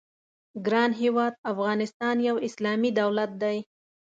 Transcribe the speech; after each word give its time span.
ګران 0.65 0.91
هېواد 1.01 1.33
افغانستان 1.51 2.15
یو 2.29 2.35
اسلامي 2.47 2.91
دولت 2.99 3.31
دی. 3.41 3.57